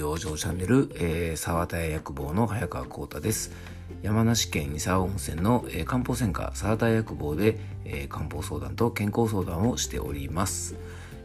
[0.00, 3.52] 養生チャンネル、えー、沢田屋薬房の早川幸太です
[4.02, 10.74] 山梨県三沢温泉の、えー、漢方専科沢田屋薬房で、えー、漢方相談と健康相談をしております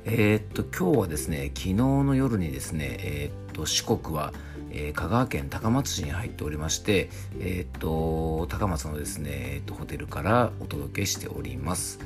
[0.03, 4.33] えー、っと今日はですね昨日の夜にですねえー、っと四国は
[4.77, 11.99] えー、香川県高松市に入っておりまして、えー、っと高松のですね、えー、っとホテルからお届けしております。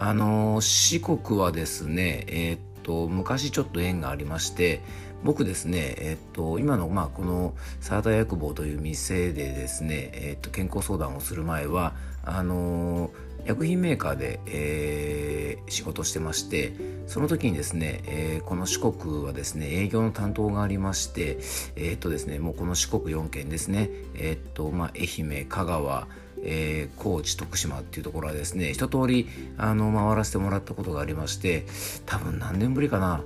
[0.00, 4.80] あの四国はですね、えっと昔ちょっと縁がありまして
[5.22, 13.10] 僕ですね、えっと、今の、まあ、このサーター薬房という店でですね、えっと、健康相談をする前はあの
[13.44, 16.74] 薬品メーカーで、えー、仕事してまして
[17.06, 21.38] その時にですね、えー、この四国はですね営業の担当がありまして
[21.76, 26.06] え、っとですねもうこの四国4県ですねえっとまあ愛媛香川
[26.42, 29.28] えー、高知徳島っていうところはですね一通り
[29.58, 31.66] あの回らせてもらったことがありまして
[32.06, 33.22] 多分何年ぶりかな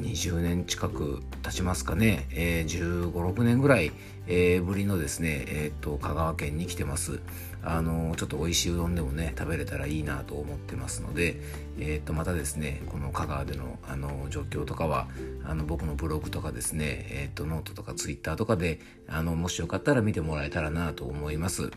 [0.00, 3.92] 20年近く経ちますかね、えー、1 5 6年ぐらい、
[4.26, 7.20] えー、ぶりのですね、えーと、香川県に来てます。
[7.62, 11.40] あのちょっと美味しいうどんでもね食べれたらいいなと思ってますので、
[11.78, 15.08] えーと、またですねこの香川でのあの状況とかは
[15.44, 21.70] あの僕のブログとかですね、えーと、ノートとかツイッターとかであのもしよかったら見てもらえたらなと思います。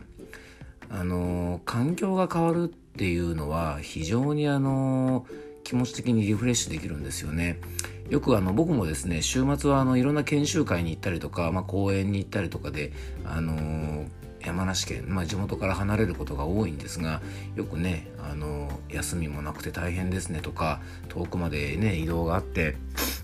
[0.88, 5.26] あの環境が変わるっていうのは非常にあの
[5.64, 7.58] 気持ち的にリフレッシュできるんですよね。
[8.10, 12.92] よくあの僕もですね週末はあのいろんな研修会に行ったりとか、まあ、講演に行ったりとかで、
[13.24, 14.06] あのー、
[14.44, 17.22] 山梨県、まあ、地元から離れることが多いんですが
[17.54, 22.76] よくね、あのー、休みもなくて大変ですねとか遠くまでね移動があって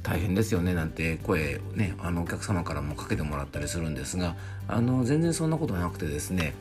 [0.02, 4.36] 大変ですよねなんて声ねあのお客様からもかけてもらったりするんですが
[4.68, 6.54] あの全然そんなことなくてですね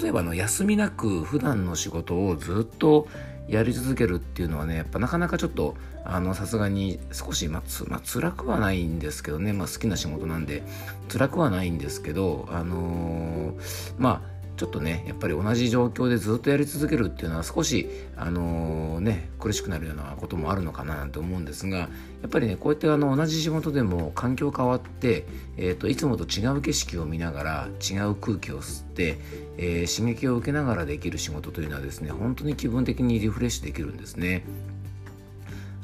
[0.00, 3.08] 例えばあの休みなく普段の仕事をずっと
[3.48, 10.62] やり続けるっていうのはねやっぱなかなかちょっとあのさすがに少し、まつまあ、辛くはないんですけどね、まあ、好きな仕事なんで
[11.08, 21.88] 辛くはないんですけどあのー、まあちょっとねやっぱり同じ状況でずっとやり続けるっていうのは少しあのー、ね苦しくなるようなこともあるのかななんて思うんですがや
[22.26, 25.24] っぱりねこうやってあの同じ仕事でも環境変わって、
[25.56, 29.18] えーと、いつもと違う景色を見ながら違う空気を吸って、
[29.58, 34.44] えー、刺激を受けながらできる仕事というのはですね本当に気分的にリフレッシュできるんですね。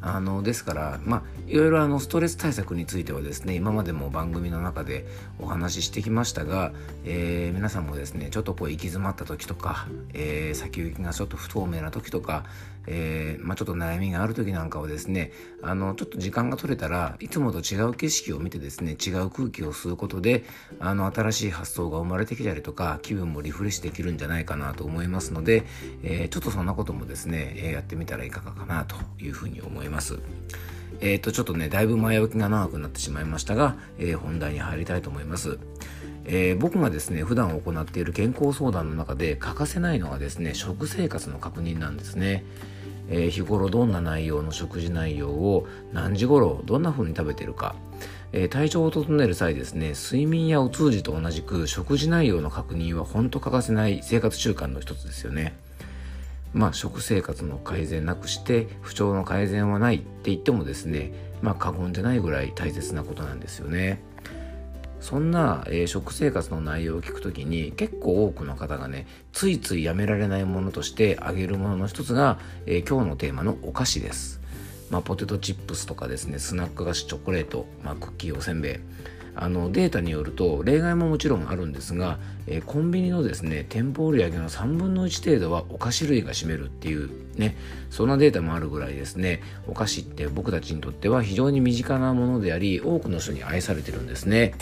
[0.06, 5.06] あのですからまあいろいろあのストレス対策についてはですね今までも番組の中で
[5.38, 6.72] お話ししてきましたが、
[7.04, 12.44] えー、皆さんもですねちょっとこう行き詰まった時とか、えー、先行きがちょっと不透明な時とか、
[12.86, 20.44] えー、まあ、ちょっと悩みがある時なんかはですねあのちょっと時間が取れたらいつもと違う景色を見てですね違う空気を吸うことで
[20.80, 25.64] あの新しい発想が生まれてきたりとか気分もリフレッシュできるんじゃないかなと思いますので、
[26.02, 30.18] えちょっとそんなこともですね、えやってみたらいかがかなというふうに思います。
[31.00, 35.58] えっ、ー、と、ちょっとね、だいぶ前置きが長くなってしまいましたが、えー、本題に入りたいと思います。
[36.26, 42.44] えー、僕がですね、普段行っている健康相談の中で欠かせないのがですね、食生活の確認なんですね。
[43.08, 47.74] えー、日頃どんな内容の食事内容を何時頃どんな風に食べてるか、
[48.32, 55.54] えー、体調を整える際ですね睡眠やお通じと同じく食事内容の確認は本当欠かせない生活習慣の一つですよね。
[56.52, 61.12] まあ、食生活の改善なくして不調の改善はないって言ってもですね
[61.42, 64.00] まあ過言でないぐらい大切なことなんですよね。
[65.04, 74.40] そんな、えー、食生活の内容を聞くときに結構多くの方がねついついやめられないものとして挙げるものの一つが、えー、今日のテーマのお菓子です。
[74.88, 78.78] まあ、ポテトチップスとかですねスナック菓子チョコレート、まあ、クッキーおせんべい
[79.34, 87.56] あのデータによると例外ももちろんあるんですが、えー、コンビニのですね店舗売上の3分の1程度はお菓子類が占めるっていうね
[87.90, 94.54] そんなデータもあるぐらいですねお菓子って僕たちにとっては非常に身近なものであり多くの人に愛されてるんですね。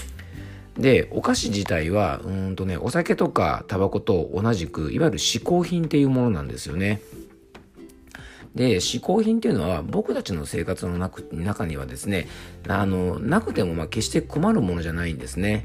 [0.79, 7.01] でお菓子自体はうんとねお酒とかタバコと同じくいわゆる嗜好品っていうものなんですよね。
[8.55, 10.99] で、嗜好品っていうのは僕たちの生活の
[11.33, 12.29] 中にはですね、
[12.69, 15.65] あの、なくてもまあ決して困るものじゃないんですね。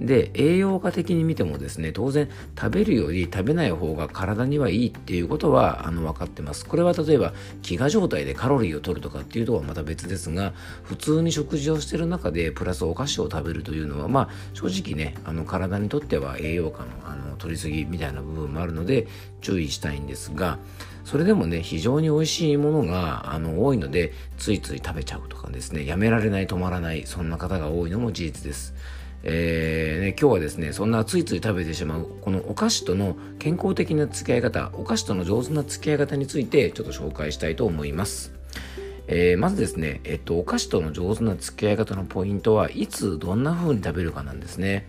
[0.00, 6.64] で、栄養価的に見てもですね、当然食べるより食べない方が体にはいいっていうことはあの分かってます。
[6.64, 19.06] これは例えば飢餓状態でカロリーを取るとかっていうとはまた別ですが、普通に食事をしてる中でプラスお菓子を食べるというのは、まあ正直ね、あの体にとっては栄養価のあの取りすぎみたいな部分もあるので
[19.42, 20.58] 注意したいんですが、
[21.04, 28.74] それでもね、非常に美味しいものがあの多いので、ついつい食べちゃうとかですね、やめられない、止まらない、そんな方が多いのも事実です。
[29.22, 38.32] えーね、今日はですね、そんなついつい食べてしまう、このお菓子との健康的な付き合い方、お菓子との上手な付き合い方についてちょっと紹介したいと思います。
[39.08, 44.86] えー、まずですね、えっと、お菓子との上手な付き合い方のポイントはいつどんな風に食べるかなんですね。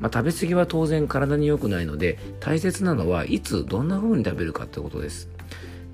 [0.00, 5.28] まあ、食べ過ぎは当然体に良くないので大切なのはいつどんな風に食べるかってことです。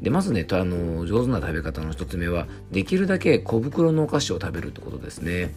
[0.00, 5.52] でまずねあの上手な食べ方の一つ目はできるだけ小袋のお菓子を食べるってことですね。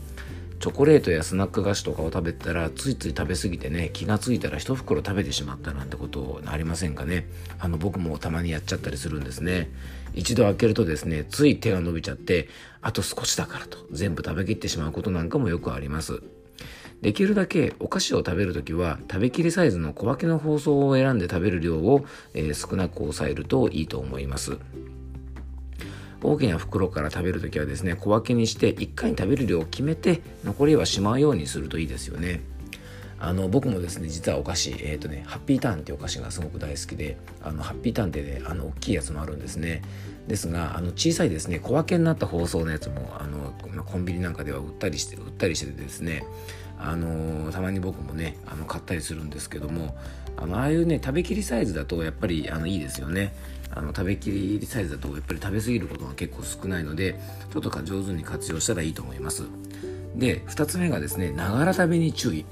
[0.60, 7.28] チョコレートやスナック菓子とかを食べたらついつい食べ過ぎてね気がついたら一袋食べてしまったなんてことありませんかね。
[7.60, 9.72] あの僕もたまにやっちゃったりするんですね。
[10.14, 12.50] 一度開けるとですねつい手が伸びちゃって
[12.82, 16.22] あと少しだからと全部食べきってしまうことなんかもよくあります。
[17.02, 22.04] できるだけお菓子を食べるときは食べきりサイズの小分けの包装を選んで食べる量を、
[22.34, 24.58] えー、少なく抑えるといいと思います。
[26.22, 32.42] 大きな袋から食べる時はですね小分けにして1回に食べる量を決めて残りはしまうようにするといいですよね。
[33.22, 39.82] あの僕もですね実はお菓子えっ、ー、とねハッピーターンっていうお菓子がすごく大好きであのハッピーターンってねあの大きいやつもあるんですね。
[40.28, 46.24] ですがあの小さいですね小分けになった包装のやつもあのコンビニなんかでは売ったりして売ったりしててですね
[46.78, 49.98] あのたまに僕もねあの買ったりするんですけども
[50.38, 53.34] あのああいうね食べきりサイズだとやっぱりあのいいですよね。
[53.72, 57.20] あの食べきりサイズだとやっぱり食べ過ぎることが結構少ないので
[57.54, 59.44] ちょっと上手に活用したらいいと思います。
[60.20, 62.46] で2つ目がですねながら食べに注意。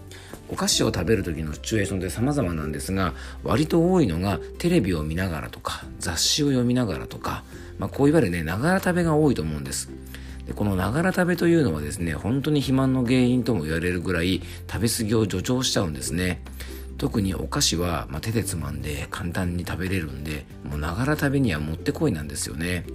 [0.50, 7.44] お菓子を食べる時のシチュエーションって様々なんですが割と多いのがテレビを見ながらとか雑誌を読みながらとか、
[7.80, 9.90] まあ、こういわゆるねながら食べが多いと思うんです。
[10.46, 14.42] でこのながら食べというのはですね本当に肥満の原因とも言われるぐらい
[14.72, 16.42] 食べ過ぎを助長しちゃうんですね。
[16.98, 22.86] 特にお菓子は、まあ、手でつまんで簡単に食べれるんでもうながら食べにはもってこいなんですよね。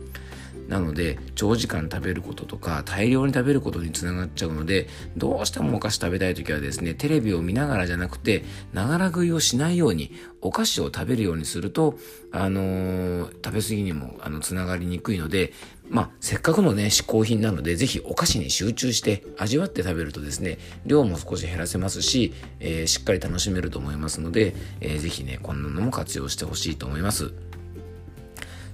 [0.73, 4.89] なので長時間食べることとか大量に食べることにつながっちゃうので
[5.19, 8.43] どうしてもお菓子食べたい時はですねテレビを見ながらじゃなくて
[8.73, 11.99] ながら食いをしないようにお菓子を食べるようにすると
[12.33, 15.53] あのー、食べ過ぎにもあのつながりにくいので
[15.91, 27.35] まあ、せっかくのね、嗜好品なので、ぜひお菓子に集中して味わって食べるとですね、量も少し減らせますし、えー、しっかり楽しめると思いますので、えー、ぜひね、こんなのも活用してほしいと思います。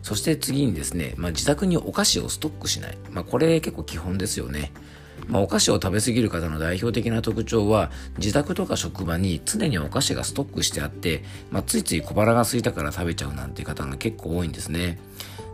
[0.02, 2.98] そして次にですね、まあ、自宅にお菓子をストックしない。
[3.10, 4.72] まあ、これ結構基本ですよね。
[5.26, 14.98] まあ、お菓子を食べ過ぎる方の代表的な特徴は、自宅とか職場に常にお菓子がストックしてあって、まあ、ついつい小腹が空いたから食べちゃうなんていう方が結構多いんですね。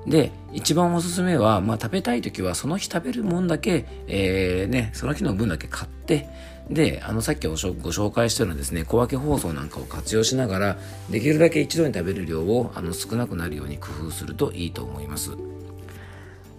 [0.06, 6.28] で、一番おすすめは、まあ、食べたい時はその日食べるもんだけ、えー、ね、その日の分だけ買って、
[6.70, 10.78] で、あの、さっきご紹介したようなですね、小分け包装なんかを活用しながら、
[11.10, 15.32] できるだけ一度に食べる量をあの少なくなるように工夫するといいと思います。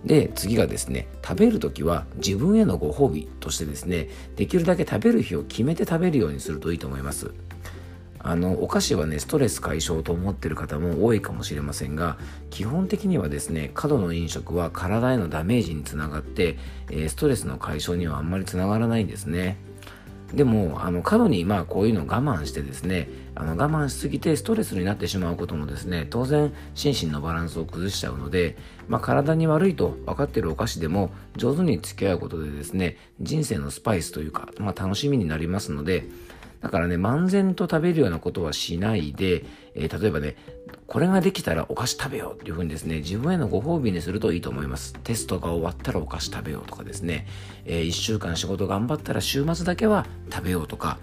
[0.06, 7.31] で、次がですね、食べるときは自分へのご褒美としてですね、できるだけ食べる日を決めて食べるようにするといいと思います。
[8.28, 12.18] あのお菓子はねストレス解消と思ってる方も多いかもしれませんが
[12.50, 16.58] 基本的にはですね過度の飲食は体へのダメージにつながって、
[16.90, 19.58] えー、ストレスの解消にはあんまりつながらないんですね
[20.33, 28.57] でもあの過度にまあこういうのを我慢してですねあの我慢しすぎてストレスになってしまうこともですね当然心身のバランスを崩しちゃうので、
[28.88, 36.06] まあ、体に悪いと分かっているお菓子でも上手に付き合うことでですね人生のスパイスというか、まあ、楽しみになりますので
[36.66, 39.45] だからね、漫然と食べるようなことはしないで、
[39.75, 40.36] えー、例えばね、
[40.88, 44.94] これができたらお菓子食べようっていうふうにですね、自分へのご褒美にするといいと思います。
[45.04, 47.25] テストが終わったらお菓子食べようとかですね、
[47.65, 51.00] えー、1週間仕事頑張ったら週末だけは食べようとか、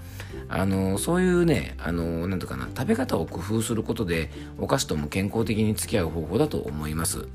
[0.49, 7.27] あのー、そういうね、あのー、なんとかな、食べ方を工夫することで、お菓子とも健康的に付き合う方法だと思います。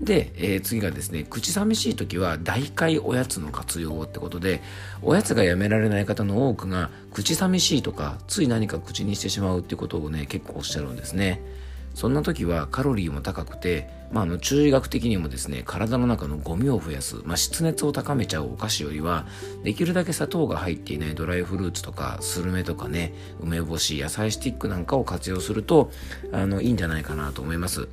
[0.00, 4.62] で、えー、次がですね、口寂しい時は大会おやつの活用ってことで、
[5.02, 11.42] おやつがやめられない方の多くが、口寂しいとか、つい何か口にしてしまうってことをね、結構おっしゃるんですね。
[11.94, 19.26] そんな時はカロリーも高くて、まあ、あの中医学的にもですね、体の中のゴミを増やす、まあ、湿熱を高めちゃうお菓子よりは、
[19.64, 25.90] できるだけ砂糖が入っていないドライフルーツとか、スルメとかね、梅干し、野菜スティックなんかを活用すると、
[26.32, 27.88] あの、いいんじゃないかなと思います。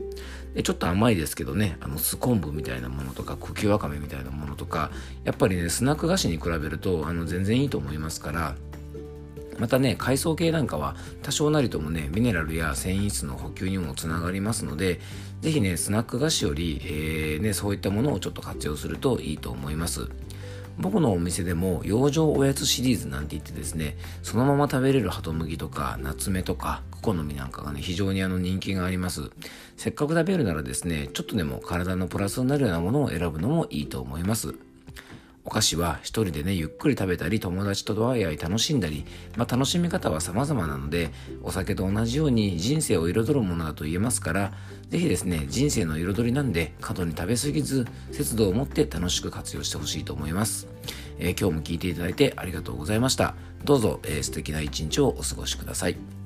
[0.57, 4.89] でちょっと甘いですけどね、あの、酢昆布みたいなものとか、茎わかめみたいなものとか、
[5.23, 8.55] やっぱりね、スナック菓子に比べると、あの、全然いいと思いますから、
[9.59, 14.99] またね、海藻系なんかは多少なりともね、ミネラルや繊維質の補給にもつながりますので、
[15.41, 20.09] ぜひね、スナック菓子より、えー、ね、そういったものをちょっと活用するといいと思います。
[20.79, 29.31] 僕のお店でも養生おやつシリーズなんて言ってですね、そのまま食べれるハトムギとか、ナツメとか、クコの実なんかがね、非常にあの人気があります。
[29.77, 34.55] せっかく食べるならですね、ちょっとでも体のプラスになるようなものを選ぶのもいいと思います。
[35.45, 39.05] お菓子は一人でね、ゆっくり食べたり、友達とワイワイ楽しんだり、
[39.37, 41.11] まあ楽しみ方は様々なので、
[41.41, 44.51] お酒と同じように人生を彩るものだと言えますから、
[44.89, 50.67] ぜひですね、人生の彩りなんで、過度に食べ過ぎず、節度を持って楽しく活用してほしいと思います。
[51.17, 53.33] えー、今日も聞いていただいてありがとうございました。
[53.63, 56.16] どうぞ、えー、素敵な一日をお過ごしください。